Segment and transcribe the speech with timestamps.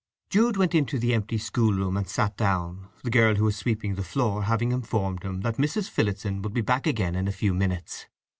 [0.31, 4.03] Jude went into the empty schoolroom and sat down, the girl who was sweeping the
[4.03, 5.91] floor having informed him that Mrs.
[5.91, 8.07] Phillotson would be back again in a few minutes.